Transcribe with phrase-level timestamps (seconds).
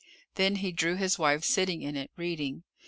[0.33, 2.63] Then he drew his wife sitting in it, reading.